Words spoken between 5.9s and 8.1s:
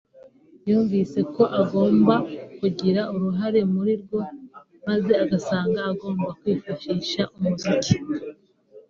agomba kwifashisha umuziki